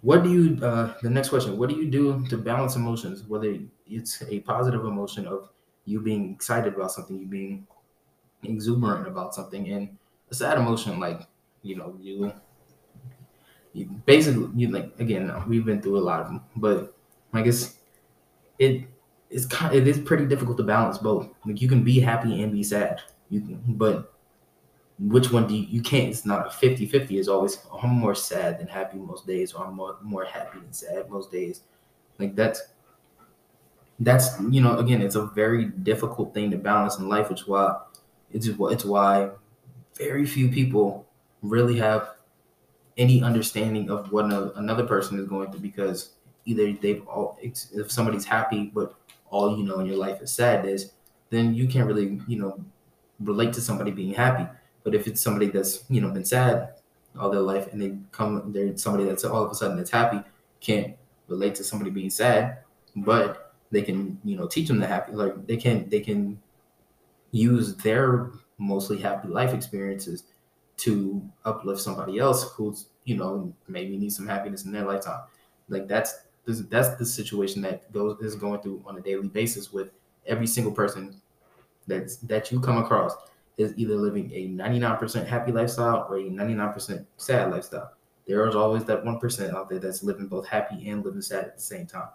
What 0.00 0.22
do 0.22 0.30
you, 0.30 0.64
uh, 0.64 0.94
the 1.02 1.10
next 1.10 1.30
question, 1.30 1.58
what 1.58 1.68
do 1.68 1.76
you 1.76 1.90
do 1.90 2.24
to 2.28 2.38
balance 2.38 2.76
emotions, 2.76 3.24
whether 3.24 3.58
it's 3.86 4.22
a 4.22 4.40
positive 4.40 4.84
emotion 4.84 5.26
of 5.26 5.50
you 5.84 6.00
being 6.00 6.32
excited 6.32 6.74
about 6.74 6.92
something, 6.92 7.18
you 7.18 7.26
being 7.26 7.66
exuberant 8.44 9.08
about 9.08 9.34
something 9.34 9.68
and 9.70 9.98
a 10.30 10.34
sad 10.34 10.58
emotion 10.58 11.00
like 11.00 11.28
you 11.62 11.76
know 11.76 11.96
you, 12.00 12.32
you 13.72 13.84
basically 14.06 14.48
you 14.56 14.68
like 14.70 14.92
again 14.98 15.30
we've 15.48 15.64
been 15.64 15.80
through 15.80 15.98
a 15.98 16.00
lot 16.10 16.20
of 16.20 16.26
them 16.28 16.42
but 16.56 16.96
i 17.32 17.42
guess 17.42 17.78
it 18.58 18.84
it's 19.30 19.46
kind 19.46 19.74
it 19.74 19.86
is 19.86 19.98
pretty 19.98 20.26
difficult 20.26 20.56
to 20.58 20.62
balance 20.62 20.98
both. 20.98 21.28
Like 21.44 21.60
you 21.60 21.68
can 21.68 21.84
be 21.84 22.00
happy 22.00 22.42
and 22.42 22.52
be 22.52 22.62
sad. 22.62 23.02
You 23.30 23.40
can, 23.40 23.62
but 23.66 24.12
which 24.98 25.30
one 25.30 25.46
do 25.46 25.54
you, 25.54 25.66
you 25.68 25.80
can't 25.80 26.08
it's 26.08 26.26
not 26.26 26.46
a 26.46 26.50
50-50 26.50 27.12
it's 27.12 27.28
always 27.28 27.58
i'm 27.82 27.90
more 27.90 28.14
sad 28.14 28.58
than 28.58 28.66
happy 28.66 28.98
most 28.98 29.26
days 29.26 29.52
or 29.52 29.64
i'm 29.64 29.74
more, 29.74 29.96
more 30.02 30.24
happy 30.24 30.58
than 30.58 30.72
sad 30.72 31.08
most 31.08 31.30
days 31.30 31.60
like 32.18 32.34
that's 32.34 32.62
that's 34.00 34.40
you 34.50 34.60
know 34.60 34.76
again 34.78 35.00
it's 35.00 35.14
a 35.14 35.26
very 35.26 35.66
difficult 35.66 36.34
thing 36.34 36.50
to 36.50 36.58
balance 36.58 36.98
in 36.98 37.08
life 37.08 37.28
which 37.30 37.42
is 37.42 37.48
why 37.48 37.76
it's 38.32 38.48
it's 38.48 38.84
why 38.84 39.30
very 39.94 40.26
few 40.26 40.48
people 40.48 41.06
really 41.42 41.78
have 41.78 42.14
any 42.96 43.22
understanding 43.22 43.90
of 43.90 44.10
what 44.10 44.24
another 44.56 44.84
person 44.84 45.18
is 45.18 45.26
going 45.26 45.50
through 45.50 45.60
because 45.60 46.10
either 46.44 46.72
they've 46.72 47.06
all 47.06 47.38
if 47.40 47.90
somebody's 47.90 48.24
happy 48.24 48.70
but 48.74 48.94
all 49.30 49.56
you 49.58 49.64
know 49.64 49.80
in 49.80 49.86
your 49.86 49.96
life 49.96 50.20
is 50.22 50.30
sadness 50.32 50.92
then 51.30 51.54
you 51.54 51.68
can't 51.68 51.86
really 51.86 52.20
you 52.26 52.38
know 52.38 52.58
relate 53.20 53.52
to 53.52 53.60
somebody 53.60 53.90
being 53.90 54.14
happy. 54.14 54.48
But 54.84 54.94
if 54.94 55.06
it's 55.06 55.20
somebody 55.20 55.46
that's 55.48 55.84
you 55.90 56.00
know 56.00 56.10
been 56.10 56.24
sad 56.24 56.74
all 57.18 57.30
their 57.30 57.40
life 57.40 57.72
and 57.72 57.82
they 57.82 57.96
come 58.12 58.52
they're 58.52 58.76
somebody 58.76 59.04
that's 59.04 59.24
all 59.24 59.44
of 59.44 59.50
a 59.50 59.54
sudden 59.54 59.76
that's 59.76 59.90
happy 59.90 60.22
can't 60.60 60.96
relate 61.26 61.54
to 61.56 61.64
somebody 61.64 61.90
being 61.90 62.10
sad 62.10 62.58
but 62.96 63.54
they 63.70 63.82
can 63.82 64.20
you 64.24 64.36
know 64.36 64.46
teach 64.46 64.68
them 64.68 64.78
the 64.78 64.86
happy 64.86 65.12
like 65.12 65.46
they 65.46 65.56
can 65.56 65.88
they 65.88 66.00
can 66.00 66.40
use 67.32 67.74
their 67.76 68.30
mostly 68.58 68.98
happy 68.98 69.28
life 69.28 69.52
experiences 69.52 70.24
to 70.76 71.22
uplift 71.44 71.80
somebody 71.80 72.18
else 72.18 72.52
who's 72.52 72.86
you 73.04 73.16
know 73.16 73.52
maybe 73.66 73.96
needs 73.96 74.16
some 74.16 74.26
happiness 74.26 74.64
in 74.64 74.72
their 74.72 74.84
lifetime. 74.84 75.22
Like 75.68 75.88
that's 75.88 76.14
that's 76.52 76.96
the 76.96 77.04
situation 77.04 77.62
that 77.62 77.90
goes 77.92 78.18
is 78.20 78.34
going 78.34 78.60
through 78.60 78.82
on 78.86 78.96
a 78.96 79.00
daily 79.00 79.28
basis 79.28 79.72
with 79.72 79.90
every 80.26 80.46
single 80.46 80.72
person 80.72 81.20
that's 81.86 82.16
that 82.18 82.50
you 82.52 82.60
come 82.60 82.78
across 82.78 83.14
is 83.56 83.74
either 83.76 83.96
living 83.96 84.30
a 84.32 84.48
99% 84.48 85.26
happy 85.26 85.50
lifestyle 85.52 86.06
or 86.08 86.16
a 86.18 86.22
99% 86.22 87.04
sad 87.16 87.50
lifestyle. 87.50 87.92
There 88.26 88.46
is 88.46 88.54
always 88.54 88.84
that 88.84 89.04
1% 89.04 89.54
out 89.54 89.68
there 89.68 89.80
that's 89.80 90.02
living 90.02 90.28
both 90.28 90.46
happy 90.46 90.88
and 90.88 91.04
living 91.04 91.22
sad 91.22 91.44
at 91.44 91.56
the 91.56 91.62
same 91.62 91.86
time. 91.86 92.08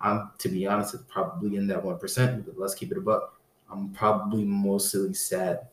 I'm, 0.00 0.30
to 0.38 0.48
be 0.48 0.66
honest, 0.66 0.94
it's 0.94 1.04
probably 1.08 1.56
in 1.56 1.68
that 1.68 1.82
1%, 1.82 2.44
but 2.44 2.58
let's 2.58 2.74
keep 2.74 2.90
it 2.90 2.98
a 2.98 3.00
buck. 3.00 3.38
I'm 3.70 3.90
probably 3.90 4.44
mostly 4.44 5.14
sad 5.14 5.68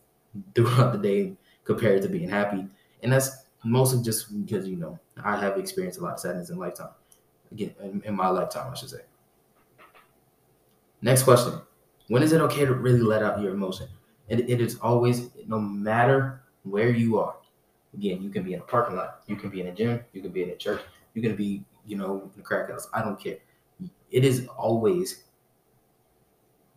throughout 0.53 0.91
the 0.94 1.00
day 1.00 1.36
compared 1.63 2.03
to 2.03 2.10
being 2.10 2.29
happy. 2.29 2.68
And 3.01 3.12
that's 3.12 3.46
mostly 3.63 4.03
just 4.03 4.46
because, 4.46 4.68
you 4.68 4.75
know, 4.75 5.00
I 5.24 5.38
have 5.38 5.58
experienced 5.58 6.00
a 6.00 6.03
lot 6.03 6.13
of 6.13 6.20
sadness 6.20 6.51
in 6.51 6.58
lifetime. 6.58 6.89
Again, 7.51 7.74
in, 7.82 8.01
in 8.06 8.15
my 8.15 8.29
lifetime, 8.29 8.72
I 8.72 8.75
should 8.75 8.89
say. 8.89 9.01
Next 11.01 11.24
question. 11.24 11.62
When 12.08 12.24
is 12.24 12.32
it 12.34 12.41
okay 12.41 12.65
to 12.65 12.74
really 12.74 13.01
let 13.01 13.24
out 13.24 13.41
your 13.41 13.53
emotion? 13.53 13.88
And 14.29 14.41
it 14.41 14.62
is 14.62 14.77
always, 14.79 15.29
no 15.48 15.60
matter 15.60 16.41
where 16.63 16.89
you 16.89 17.20
are. 17.20 17.36
Again, 17.94 18.22
you 18.22 18.29
can 18.29 18.44
be 18.44 18.53
in 18.53 18.60
a 18.60 18.63
parking 18.63 18.96
lot, 18.96 19.22
you 19.25 19.36
can 19.36 19.50
be 19.50 19.62
in 19.62 19.68
a 19.68 19.72
gym, 19.72 20.01
you 20.13 20.22
can 20.22 20.32
be 20.32 20.44
in 20.44 20.50
a 20.50 20.56
church, 20.56 20.82
you 21.15 21.22
can 21.22 21.36
be, 21.36 21.63
you 21.88 21.98
know, 21.98 22.29
in 22.36 22.41
a 22.41 22.44
crack 22.44 22.70
house. 22.70 22.88
I 22.94 23.01
don't 23.01 23.20
care. 23.20 23.38
It 24.12 24.24
is 24.24 24.48
always 24.48 25.24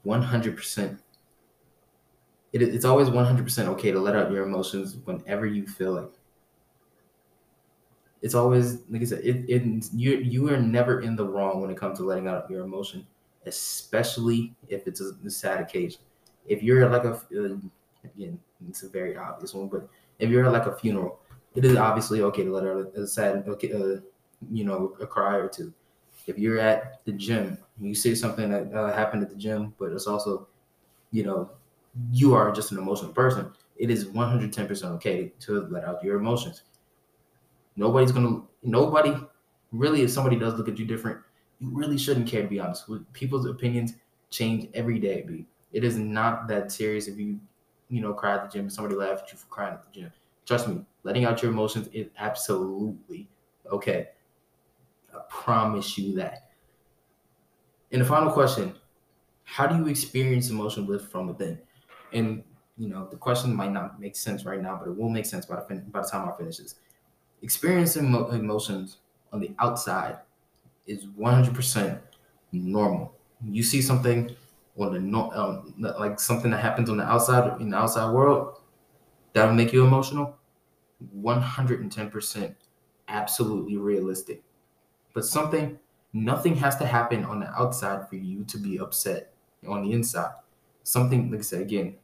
100%. 0.07 0.99
It, 2.53 2.63
it's 2.63 2.85
always 2.85 3.09
100% 3.09 3.67
okay 3.69 3.93
to 3.93 4.01
let 4.01 4.17
out 4.17 4.31
your 4.31 4.45
emotions 4.45 4.97
whenever 5.05 5.47
you 5.47 5.67
feel 5.67 5.93
like. 5.93 6.13
It's 8.23 8.35
always 8.35 8.79
like 8.89 9.03
I 9.03 9.05
said. 9.05 9.21
It, 9.25 9.45
it 9.49 9.63
you 9.93 10.17
you 10.19 10.49
are 10.53 10.59
never 10.59 11.01
in 11.01 11.17
the 11.17 11.27
wrong 11.27 11.61
when 11.61 11.71
it 11.71 11.77
comes 11.77 11.99
to 11.99 12.05
letting 12.05 12.29
out 12.29 12.49
your 12.49 12.65
emotion, 12.65 13.07
especially 13.47 14.55
if 14.69 14.87
it's 14.87 15.01
a, 15.01 15.13
a 15.27 15.31
sad 15.31 15.61
occasion 15.61 16.01
if 16.47 16.63
you're 16.63 16.89
like 16.89 17.05
a 17.05 17.13
uh, 17.15 17.57
again, 18.05 18.39
it's 18.69 18.83
a 18.83 18.89
very 18.89 19.17
obvious 19.17 19.55
one, 19.55 19.69
but 19.69 19.89
if 20.19 20.31
you're 20.31 20.51
like 20.51 20.67
a 20.67 20.75
funeral, 20.75 21.21
it 21.55 21.65
is 21.65 21.77
obviously 21.77 22.21
okay 22.23 22.45
to 22.45 22.53
let 22.53 22.65
out 22.65 22.93
a 22.97 23.07
sad, 23.07 23.45
okay, 23.47 23.73
uh, 23.73 24.01
you 24.51 24.65
know, 24.65 24.97
a 25.01 25.07
cry 25.07 25.37
or 25.37 25.49
two. 25.49 25.73
If 26.27 26.39
you're 26.39 26.59
at 26.59 27.05
the 27.05 27.13
gym, 27.13 27.59
and 27.79 27.89
you 27.89 27.95
see 27.95 28.15
something 28.15 28.51
that 28.51 28.73
uh, 28.73 28.93
happened 28.93 29.23
at 29.23 29.31
the 29.31 29.37
gym, 29.37 29.75
but 29.79 29.93
it's 29.93 30.07
also, 30.07 30.49
you 31.11 31.25
know, 31.25 31.51
you 32.13 32.35
are 32.35 32.53
just 32.53 32.73
an 32.73 32.79
emotional 32.79 33.13
person. 33.13 33.53
It 33.77 33.91
is 33.91 34.07
110% 34.07 34.85
okay 34.97 35.33
to 35.41 35.67
let 35.71 35.85
out 35.85 36.03
your 36.05 36.19
emotions. 36.19 36.63
Nobody's 37.77 38.13
gonna, 38.13 38.43
nobody 38.63 39.15
really, 39.73 40.03
if 40.03 40.11
somebody 40.11 40.39
does 40.39 40.55
look 40.55 40.69
at 40.69 40.79
you 40.79 40.85
different, 40.85 41.21
you 41.59 41.71
really 41.71 41.99
shouldn't 41.99 42.29
care 42.29 42.43
to 42.43 42.49
be 42.49 42.61
honest. 42.61 42.89
With 42.89 43.11
People's 43.13 43.47
opinions 43.47 43.95
change 44.31 44.69
every 44.75 44.99
day, 44.99 45.25
B. 45.27 45.47
It 45.73 45.85
is 45.85 45.97
not 45.97 46.49
that 46.49 46.71
serious 46.71 47.09
if 47.09 47.19
you, 47.19 47.41
you 47.89 48.01
know, 48.01 48.13
cry 48.13 48.35
at 48.35 48.43
the 48.43 48.49
gym 48.49 48.63
and 48.63 48.73
somebody 48.73 48.95
laughed 48.95 49.23
at 49.23 49.33
you 49.33 49.39
for 49.39 49.47
crying 49.47 49.75
at 49.75 49.85
the 49.85 50.01
gym. 50.01 50.13
Trust 50.45 50.69
me, 50.69 50.85
letting 51.03 51.25
out 51.25 51.43
your 51.43 51.51
emotions 51.51 51.89
is 51.93 52.09
absolutely 52.19 53.29
okay. 53.71 54.09
I 55.15 55.21
promise 55.29 55.97
you 55.97 56.15
that. 56.17 56.51
And 57.93 58.01
the 58.01 58.07
final 58.07 58.33
question 58.33 58.75
How 59.45 59.67
do 59.67 59.77
you 59.77 59.87
experience 59.87 60.51
emotion 60.51 60.87
with 60.87 61.11
from 61.11 61.29
within? 61.29 61.59
And, 62.13 62.43
you 62.77 62.89
know, 62.89 63.07
the 63.11 63.17
question 63.17 63.55
might 63.55 63.73
not 63.73 64.01
make 64.01 64.17
sense 64.17 64.45
right 64.45 64.61
now, 64.61 64.77
but 64.77 64.91
it 64.91 64.97
will 64.97 65.09
make 65.09 65.27
sense 65.27 65.47
by 65.47 65.57
the, 65.57 65.75
by 65.91 66.03
the 66.03 66.09
time 66.09 66.29
I 66.29 66.37
finish 66.37 66.59
this. 66.59 66.77
Experiencing 67.43 68.11
mo- 68.11 68.29
emotions 68.29 68.99
on 69.33 69.41
the 69.41 69.55
outside 69.59 70.21
is 70.87 71.07
100% 71.09 72.03
normal. 72.53 73.15
You 73.45 73.63
see 73.63 73.83
something 73.83 74.37
on 74.79 74.95
the 74.95 75.01
no, 75.01 75.31
um, 75.33 75.75
like 75.79 76.21
something 76.21 76.51
that 76.53 76.61
happens 76.61 76.91
on 76.91 76.99
the 76.99 77.05
outside 77.05 77.61
in 77.61 77.71
the 77.71 77.77
outside 77.79 78.13
world 78.13 78.61
that 79.33 79.47
will 79.47 79.55
make 79.55 79.73
you 79.73 79.85
emotional? 79.87 80.39
110% 81.13 82.57
absolutely 83.09 83.77
realistic. 83.77 84.43
But 85.15 85.25
something 85.25 85.79
nothing 86.13 86.57
has 86.57 86.77
to 86.77 86.87
happen 86.87 87.25
on 87.25 87.41
the 87.41 87.49
outside 87.51 88.09
for 88.09 88.17
you 88.17 88.45
to 88.45 88.59
be 88.59 88.79
upset 88.79 89.35
on 89.67 89.85
the 89.85 89.93
inside. 89.93 90.35
Something 90.85 91.31
like 91.31 91.41
i 91.41 91.43
said 91.43 91.63
again 91.63 91.97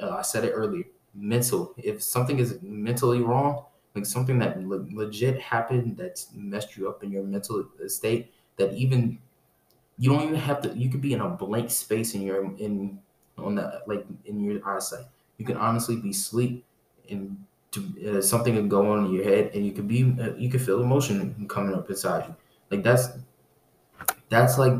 uh, 0.00 0.10
i 0.18 0.22
said 0.22 0.44
it 0.44 0.52
earlier 0.52 0.84
mental. 1.14 1.74
If 1.78 2.02
something 2.02 2.38
is 2.38 2.58
mentally 2.62 3.22
wrong 3.22 3.66
like 3.96 4.06
something 4.06 4.38
that 4.40 4.62
le- 4.62 4.86
legit 4.92 5.40
happened 5.40 5.96
that's 5.98 6.32
messed 6.34 6.76
you 6.76 6.88
up 6.90 7.02
in 7.04 7.12
your 7.12 7.24
mental 7.24 7.68
state 7.88 8.34
that 8.58 8.74
even 8.74 9.20
you 9.98 10.10
don't 10.10 10.22
even 10.22 10.34
have 10.34 10.60
to 10.62 10.76
you 10.76 10.90
could 10.90 11.00
be 11.00 11.12
in 11.12 11.20
a 11.20 11.28
blank 11.30 11.70
space 11.70 12.14
in 12.14 12.22
your 12.22 12.44
in 12.56 13.00
on 13.38 13.54
the 13.56 13.82
like 13.86 14.06
in 14.24 14.40
your 14.44 14.66
eyesight. 14.68 15.06
You 15.38 15.44
can 15.46 15.56
honestly 15.56 15.96
be 16.00 16.10
asleep 16.10 16.64
and 17.10 17.44
to, 17.72 18.18
uh, 18.18 18.22
something 18.22 18.54
can 18.54 18.68
go 18.68 18.90
on 18.92 19.06
in 19.06 19.12
your 19.12 19.24
head 19.24 19.52
and 19.54 19.64
you 19.66 19.72
could 19.72 19.88
be 19.88 20.02
uh, 20.20 20.34
you 20.36 20.50
could 20.50 20.62
feel 20.62 20.82
emotion 20.82 21.46
coming 21.48 21.74
up 21.74 21.88
inside 21.90 22.28
you. 22.28 22.36
Like 22.70 22.82
that's 22.84 23.08
that's 24.28 24.58
like 24.58 24.74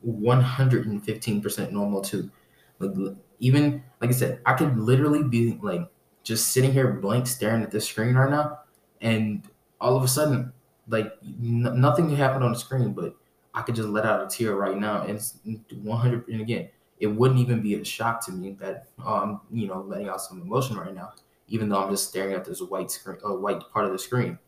115% 0.00 1.72
normal 1.72 2.02
too. 2.02 2.30
Like 2.78 3.16
even 3.38 3.84
like 4.00 4.08
i 4.08 4.12
said 4.14 4.40
i 4.46 4.54
could 4.54 4.78
literally 4.78 5.22
be 5.22 5.58
like 5.62 5.90
just 6.26 6.48
sitting 6.48 6.72
here 6.72 6.92
blank 6.94 7.26
staring 7.26 7.62
at 7.62 7.70
the 7.70 7.80
screen 7.80 8.14
right 8.14 8.30
now 8.30 8.58
and 9.00 9.48
all 9.80 9.96
of 9.96 10.02
a 10.02 10.08
sudden 10.08 10.52
like 10.88 11.12
n- 11.22 11.80
nothing 11.80 12.08
can 12.08 12.16
happen 12.16 12.42
on 12.42 12.52
the 12.52 12.58
screen 12.58 12.92
but 12.92 13.16
I 13.56 13.62
could 13.62 13.74
just 13.74 13.88
let 13.88 14.04
out 14.04 14.22
a 14.22 14.28
tear 14.28 14.54
right 14.54 14.76
now, 14.76 15.02
and 15.02 15.12
it's 15.12 15.38
100. 15.82 16.28
And 16.28 16.42
again, 16.42 16.68
it 17.00 17.06
wouldn't 17.06 17.40
even 17.40 17.62
be 17.62 17.74
a 17.74 17.84
shock 17.84 18.24
to 18.26 18.32
me 18.32 18.52
that 18.60 18.88
um 19.02 19.40
you 19.50 19.66
know 19.66 19.80
letting 19.80 20.08
out 20.08 20.20
some 20.20 20.42
emotion 20.42 20.76
right 20.76 20.94
now, 20.94 21.14
even 21.48 21.70
though 21.70 21.82
I'm 21.82 21.90
just 21.90 22.06
staring 22.06 22.34
at 22.34 22.44
this 22.44 22.60
white 22.60 22.90
screen, 22.90 23.16
a 23.24 23.28
uh, 23.28 23.34
white 23.34 23.62
part 23.72 23.86
of 23.86 23.92
the 23.92 23.98
screen. 23.98 24.38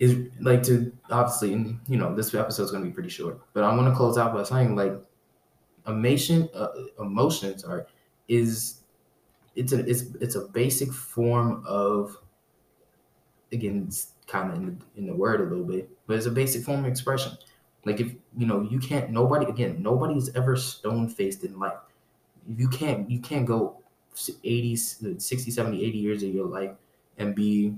Is 0.00 0.30
like 0.40 0.64
to 0.64 0.92
obviously, 1.10 1.52
and 1.52 1.78
you 1.88 1.96
know, 1.96 2.12
this 2.12 2.34
episode 2.34 2.64
is 2.64 2.70
gonna 2.72 2.84
be 2.84 2.90
pretty 2.90 3.08
short, 3.08 3.40
but 3.52 3.62
I 3.62 3.74
want 3.74 3.88
to 3.88 3.96
close 3.96 4.18
out 4.18 4.34
by 4.34 4.42
saying 4.42 4.74
like, 4.74 4.94
emotion, 5.86 6.48
uh, 6.54 6.68
emotions 6.98 7.62
are 7.62 7.86
is 8.26 8.80
it's 9.58 9.72
a 9.72 9.80
it's 9.88 10.02
it's 10.20 10.36
a 10.36 10.48
basic 10.48 10.92
form 10.92 11.64
of 11.66 12.16
again 13.52 13.90
kind 14.26 14.50
of 14.50 14.56
in 14.56 14.66
the, 14.66 15.00
in 15.00 15.06
the 15.06 15.14
word 15.14 15.40
a 15.40 15.44
little 15.44 15.64
bit, 15.64 15.90
but 16.06 16.16
it's 16.16 16.26
a 16.26 16.30
basic 16.30 16.64
form 16.64 16.80
of 16.80 16.86
expression. 16.86 17.32
Like 17.84 18.00
if 18.00 18.14
you 18.36 18.46
know 18.46 18.62
you 18.62 18.78
can't 18.78 19.10
nobody 19.10 19.46
again 19.46 19.82
nobody's 19.82 20.34
ever 20.34 20.56
stone 20.56 21.08
faced 21.08 21.44
in 21.44 21.58
life. 21.58 21.78
You 22.56 22.68
can't 22.68 23.10
you 23.10 23.20
can't 23.20 23.46
go 23.46 23.82
80 24.44 24.76
60 24.76 25.50
70 25.50 25.84
80 25.84 25.98
years 25.98 26.22
of 26.22 26.30
your 26.30 26.46
life 26.46 26.72
and 27.18 27.34
be 27.34 27.76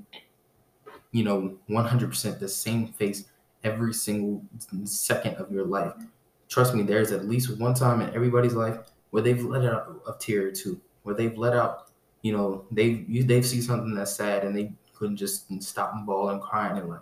you 1.12 1.24
know 1.24 1.58
100% 1.68 2.38
the 2.38 2.48
same 2.48 2.88
face 2.88 3.26
every 3.64 3.92
single 3.92 4.42
second 4.84 5.36
of 5.36 5.50
your 5.52 5.66
life. 5.66 5.92
Trust 6.48 6.74
me, 6.74 6.82
there's 6.82 7.12
at 7.12 7.26
least 7.26 7.58
one 7.58 7.74
time 7.74 8.00
in 8.00 8.14
everybody's 8.14 8.54
life 8.54 8.78
where 9.10 9.22
they've 9.22 9.42
let 9.44 9.64
out 9.64 10.00
a 10.06 10.12
tear 10.18 10.48
or 10.48 10.50
two, 10.50 10.80
where 11.02 11.14
they've 11.14 11.36
let 11.36 11.54
out, 11.54 11.90
you 12.22 12.32
know, 12.32 12.66
they've 12.70 13.26
they've 13.26 13.46
seen 13.46 13.62
something 13.62 13.94
that's 13.94 14.14
sad 14.14 14.44
and 14.44 14.56
they 14.56 14.72
couldn't 14.94 15.16
just 15.16 15.50
stop 15.62 15.94
and 15.94 16.06
bawl 16.06 16.28
and 16.30 16.42
crying 16.42 16.78
and 16.78 16.88
like 16.88 17.00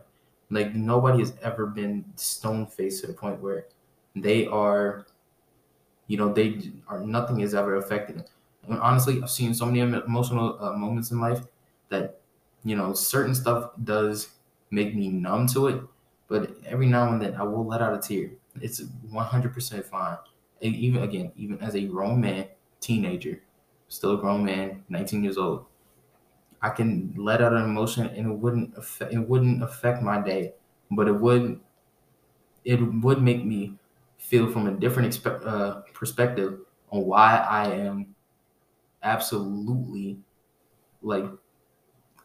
like 0.51 0.75
nobody 0.75 1.19
has 1.21 1.37
ever 1.43 1.67
been 1.67 2.05
stone 2.17 2.67
faced 2.67 3.03
to 3.03 3.07
the 3.09 3.13
point 3.13 3.41
where 3.41 3.67
they 4.15 4.47
are, 4.47 5.07
you 6.07 6.17
know, 6.17 6.33
they 6.33 6.73
are 6.89 7.01
nothing 7.01 7.41
is 7.41 7.55
ever 7.55 7.77
affected. 7.77 8.25
And 8.69 8.79
honestly, 8.81 9.21
I've 9.23 9.31
seen 9.31 9.55
so 9.55 9.67
many 9.67 9.81
emotional 9.81 10.63
uh, 10.63 10.73
moments 10.73 11.11
in 11.11 11.21
life 11.21 11.41
that, 11.89 12.21
you 12.65 12.77
know, 12.77 12.93
certain 12.93 13.35
stuff 13.35 13.73
does 13.85 14.31
make 14.71 14.95
me 14.95 15.09
numb 15.09 15.47
to 15.49 15.69
it, 15.69 15.83
but 16.29 16.57
every 16.65 16.87
now 16.87 17.13
and 17.13 17.21
then 17.21 17.35
I 17.35 17.43
will 17.43 17.67
let 17.67 17.81
out 17.83 17.95
a 17.95 17.99
tear. 18.01 18.33
It's 18.61 18.81
100% 18.81 19.85
fine. 19.85 20.19
And 20.61 20.75
even 20.75 21.03
again, 21.03 21.33
even 21.37 21.59
as 21.61 21.75
a 21.77 21.85
grown 21.87 22.21
man, 22.21 22.49
teenager, 22.81 23.43
still 23.89 24.15
a 24.15 24.19
grown 24.19 24.45
man, 24.45 24.85
19 24.89 25.25
years 25.25 25.39
old, 25.39 25.67
I 26.63 26.71
can 26.71 27.15
let 27.17 27.43
out 27.43 27.53
an 27.55 27.65
emotion 27.65 28.07
and 28.09 28.27
it 28.33 28.35
wouldn't 28.35 28.77
affect 28.79 29.13
it 29.15 29.19
wouldn't 29.21 29.63
affect 29.63 30.03
my 30.03 30.21
day, 30.21 30.55
but 30.91 31.09
it 31.09 31.13
would 31.21 31.61
it 32.65 32.81
would 33.03 33.23
make 33.23 33.45
me 33.45 33.79
feel 34.19 34.51
from 34.51 34.67
a 34.67 34.73
different 34.73 35.13
expe- 35.13 35.47
uh, 35.47 35.81
perspective 35.93 36.61
on 36.91 37.05
why 37.05 37.37
I 37.37 37.71
am 37.73 38.15
absolutely 39.03 40.21
like 41.03 41.25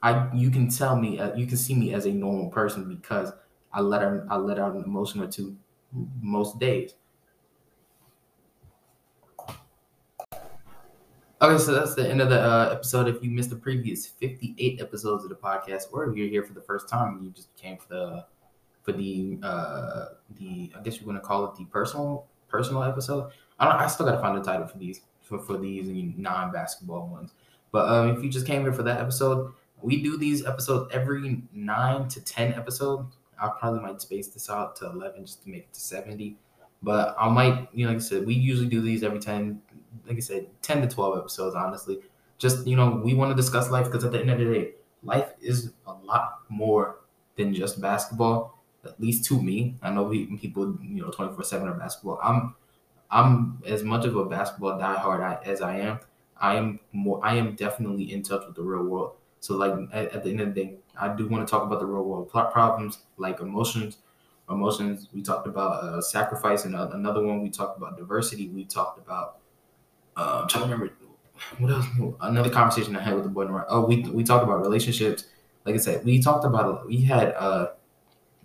I 0.01 0.33
you 0.35 0.49
can 0.51 0.69
tell 0.69 0.95
me 0.95 1.19
uh, 1.19 1.35
you 1.35 1.47
can 1.47 1.57
see 1.57 1.75
me 1.75 1.93
as 1.93 2.05
a 2.05 2.11
normal 2.11 2.49
person 2.49 2.87
because 2.89 3.31
I 3.71 3.81
let 3.81 4.03
out 4.03 4.21
I 4.29 4.37
let 4.37 4.59
out 4.59 4.75
an 4.75 4.83
emotion 4.83 5.21
or 5.21 5.27
two 5.27 5.57
most 6.21 6.59
days. 6.59 6.95
Okay, 11.43 11.61
so 11.61 11.73
that's 11.73 11.93
the 11.93 12.09
end 12.09 12.21
of 12.21 12.29
the 12.29 12.39
uh, 12.41 12.69
episode. 12.71 13.09
If 13.09 13.21
you 13.21 13.29
missed 13.29 13.49
the 13.49 13.57
previous 13.57 14.07
58 14.07 14.79
episodes 14.79 15.25
of 15.25 15.29
the 15.29 15.35
podcast, 15.35 15.87
or 15.91 16.09
if 16.09 16.15
you're 16.15 16.29
here 16.29 16.41
for 16.41 16.53
the 16.53 16.61
first 16.61 16.87
time 16.87 17.17
and 17.17 17.25
you 17.25 17.31
just 17.31 17.53
came 17.57 17.75
for 17.75 17.89
the 17.89 18.25
for 18.81 18.93
the 18.93 19.39
uh 19.43 20.05
the 20.39 20.71
I 20.73 20.81
guess 20.81 20.97
you're 20.97 21.05
gonna 21.05 21.19
call 21.19 21.43
it 21.43 21.57
the 21.57 21.65
personal 21.65 22.27
personal 22.47 22.81
episode. 22.83 23.29
I 23.59 23.65
don't 23.65 23.75
I 23.75 23.87
still 23.87 24.05
gotta 24.05 24.21
find 24.21 24.37
a 24.37 24.41
title 24.41 24.67
for 24.67 24.77
these 24.77 25.01
for, 25.21 25.37
for 25.37 25.57
these 25.57 25.89
non 26.15 26.53
basketball 26.53 27.09
ones. 27.09 27.33
But 27.73 27.89
um 27.89 28.15
if 28.15 28.23
you 28.23 28.29
just 28.29 28.47
came 28.47 28.61
here 28.61 28.71
for 28.71 28.83
that 28.83 29.01
episode, 29.01 29.51
we 29.81 30.01
do 30.01 30.15
these 30.15 30.45
episodes 30.45 30.93
every 30.93 31.41
nine 31.51 32.07
to 32.07 32.21
ten 32.21 32.53
episodes. 32.53 33.17
I 33.37 33.49
probably 33.59 33.81
might 33.81 34.01
space 34.01 34.29
this 34.29 34.49
out 34.49 34.77
to 34.77 34.85
eleven 34.85 35.25
just 35.25 35.43
to 35.43 35.49
make 35.49 35.63
it 35.63 35.73
to 35.73 35.81
seventy. 35.81 36.37
But 36.83 37.15
I 37.17 37.29
might, 37.29 37.69
you 37.73 37.85
know, 37.85 37.91
like 37.93 38.01
I 38.01 38.03
said, 38.03 38.25
we 38.25 38.33
usually 38.33 38.67
do 38.67 38.81
these 38.81 39.03
every 39.03 39.19
10, 39.19 39.61
like 40.07 40.17
I 40.17 40.19
said, 40.19 40.47
10 40.61 40.81
to 40.81 40.87
12 40.87 41.17
episodes, 41.17 41.55
honestly. 41.55 41.99
Just, 42.37 42.67
you 42.67 42.75
know, 42.75 43.01
we 43.03 43.13
want 43.13 43.31
to 43.31 43.35
discuss 43.35 43.69
life 43.69 43.85
because 43.85 44.03
at 44.03 44.11
the 44.11 44.19
end 44.19 44.29
of 44.29 44.39
the 44.39 44.45
day, 44.45 44.71
life 45.03 45.33
is 45.41 45.73
a 45.87 45.93
lot 45.93 46.39
more 46.49 46.97
than 47.35 47.53
just 47.53 47.79
basketball, 47.81 48.59
at 48.83 48.99
least 48.99 49.25
to 49.25 49.41
me. 49.41 49.77
I 49.81 49.91
know 49.91 50.09
people, 50.09 50.77
you 50.81 51.01
know, 51.03 51.11
24 51.11 51.43
7 51.43 51.67
are 51.67 51.73
basketball. 51.73 52.19
I'm, 52.23 52.55
I'm 53.11 53.61
as 53.65 53.83
much 53.83 54.05
of 54.05 54.15
a 54.15 54.25
basketball 54.25 54.79
diehard 54.79 55.43
as 55.45 55.61
I 55.61 55.77
am. 55.79 55.99
I 56.37 56.55
am 56.55 56.79
more, 56.91 57.23
I 57.23 57.35
am 57.35 57.55
definitely 57.55 58.11
in 58.11 58.23
touch 58.23 58.45
with 58.45 58.55
the 58.55 58.63
real 58.63 58.83
world. 58.83 59.15
So, 59.39 59.55
like, 59.55 59.73
at, 59.91 60.11
at 60.13 60.23
the 60.23 60.31
end 60.31 60.41
of 60.41 60.53
the 60.53 60.63
day, 60.63 60.75
I 60.97 61.13
do 61.15 61.27
want 61.27 61.47
to 61.47 61.51
talk 61.51 61.63
about 61.63 61.79
the 61.79 61.85
real 61.85 62.03
world 62.03 62.29
problems, 62.31 62.99
like 63.17 63.39
emotions, 63.39 63.97
emotions. 64.49 65.07
We 65.13 65.21
talked 65.21 65.47
about 65.47 65.83
uh, 65.83 66.01
sacrifice, 66.01 66.65
and 66.65 66.75
another 66.75 67.23
one 67.23 67.41
we 67.41 67.49
talked 67.49 67.77
about 67.77 67.97
diversity. 67.97 68.49
We 68.49 68.65
talked 68.65 68.99
about. 68.99 69.39
Uh, 70.15 70.39
I'm 70.41 70.47
trying 70.47 70.67
to 70.67 70.71
remember 70.71 70.93
what 71.57 71.71
else. 71.71 71.85
Another 72.21 72.49
conversation 72.49 72.95
I 72.95 73.01
had 73.01 73.15
with 73.15 73.23
the 73.23 73.29
boy. 73.29 73.47
Oh, 73.67 73.85
we 73.85 74.01
we 74.03 74.23
talked 74.23 74.43
about 74.43 74.61
relationships. 74.61 75.25
Like 75.65 75.75
I 75.75 75.77
said, 75.77 76.05
we 76.05 76.21
talked 76.21 76.45
about. 76.45 76.87
We 76.87 77.01
had 77.01 77.33
uh, 77.37 77.67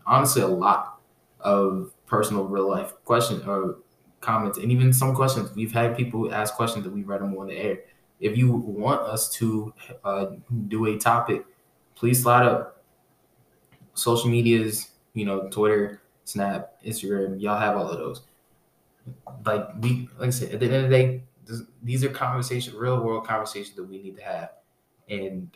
honestly 0.07 0.43
a 0.43 0.49
lot 0.49 1.01
of 1.41 1.93
personal, 2.07 2.45
real 2.45 2.69
life 2.69 2.93
questions 3.05 3.47
or 3.47 3.79
comments, 4.21 4.59
and 4.59 4.73
even 4.73 4.93
some 4.93 5.15
questions. 5.15 5.55
We've 5.55 5.73
had 5.73 5.97
people 5.97 6.33
ask 6.33 6.55
questions 6.55 6.85
that 6.85 6.93
we 6.93 7.03
read 7.03 7.21
them 7.21 7.37
on 7.37 7.49
the 7.49 7.57
air. 7.57 7.81
If 8.21 8.37
you 8.37 8.51
want 8.51 9.03
us 9.03 9.29
to 9.35 9.73
uh, 10.05 10.27
do 10.67 10.87
a 10.87 10.99
topic, 10.99 11.45
please 11.95 12.23
slide 12.23 12.47
up 12.47 12.83
social 13.95 14.29
medias 14.31 14.91
you 15.19 15.25
know, 15.25 15.49
Twitter, 15.51 16.01
Snap, 16.25 16.75
Instagram, 16.87 17.41
y'all 17.41 17.59
have 17.59 17.77
all 17.77 17.89
of 17.89 17.99
those. 17.99 18.23
Like 19.45 19.69
we, 19.81 20.09
like 20.19 20.29
I 20.29 20.31
said, 20.31 20.53
at 20.53 20.61
the 20.61 20.67
end 20.67 20.75
of 20.77 20.83
the 20.85 20.89
day, 20.89 21.23
this, 21.49 21.63
these 21.83 22.05
are 22.05 22.11
conversations, 22.11 22.77
real 22.77 23.03
world 23.03 23.27
conversations 23.27 23.75
that 23.77 23.85
we 23.85 24.03
need 24.03 24.17
to 24.17 24.23
have, 24.23 24.51
and 25.09 25.51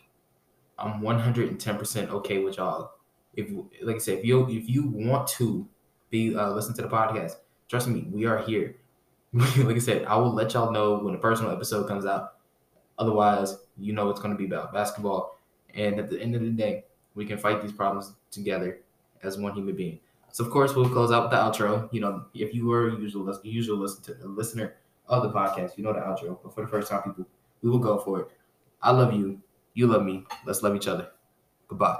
I'm 0.78 1.00
110% 1.00 2.08
okay 2.08 2.38
with 2.38 2.56
y'all. 2.56 2.92
If, 3.34 3.50
like 3.82 3.96
I 3.96 3.98
said, 3.98 4.18
if 4.18 4.24
you 4.24 4.48
if 4.48 4.68
you 4.68 4.88
want 4.88 5.28
to 5.28 5.68
be 6.10 6.34
uh, 6.34 6.50
listen 6.50 6.74
to 6.74 6.82
the 6.82 6.88
podcast, 6.88 7.32
trust 7.68 7.88
me, 7.88 8.06
we 8.10 8.24
are 8.26 8.38
here. 8.38 8.76
like 9.32 9.76
I 9.76 9.78
said, 9.78 10.04
I 10.04 10.16
will 10.16 10.34
let 10.34 10.52
y'all 10.54 10.72
know 10.72 10.98
when 10.98 11.14
a 11.14 11.18
personal 11.18 11.52
episode 11.52 11.88
comes 11.88 12.04
out. 12.04 12.34
Otherwise, 12.98 13.56
you 13.78 13.92
know 13.92 14.10
it's 14.10 14.20
going 14.20 14.34
to 14.34 14.38
be 14.38 14.44
about 14.44 14.72
basketball. 14.72 15.38
And 15.74 15.98
at 15.98 16.10
the 16.10 16.20
end 16.20 16.34
of 16.34 16.42
the 16.42 16.50
day, 16.50 16.84
we 17.14 17.24
can 17.24 17.38
fight 17.38 17.62
these 17.62 17.72
problems 17.72 18.12
together 18.30 18.80
as 19.22 19.38
one 19.38 19.54
human 19.54 19.74
being. 19.74 20.00
So 20.32 20.44
of 20.44 20.50
course 20.50 20.74
we'll 20.74 20.88
close 20.88 21.12
out 21.12 21.22
with 21.24 21.30
the 21.30 21.36
outro. 21.36 21.88
You 21.92 22.00
know, 22.00 22.24
if 22.34 22.54
you 22.54 22.66
were 22.66 22.88
a 22.88 22.96
usual 22.98 23.38
usual 23.42 23.78
listen 23.78 24.02
to, 24.04 24.26
listener 24.26 24.74
of 25.12 25.22
the 25.22 25.30
podcast, 25.38 25.76
you 25.76 25.84
know 25.84 25.92
the 25.92 26.00
outro. 26.00 26.38
But 26.42 26.54
for 26.54 26.62
the 26.62 26.68
first 26.68 26.90
time, 26.90 27.02
people, 27.02 27.26
we 27.62 27.70
will 27.70 27.78
go 27.78 27.98
for 27.98 28.20
it. 28.20 28.28
I 28.80 28.90
love 28.90 29.12
you. 29.12 29.40
You 29.74 29.86
love 29.86 30.04
me. 30.04 30.24
Let's 30.46 30.62
love 30.62 30.76
each 30.76 30.88
other. 30.88 31.08
Goodbye. 31.68 31.98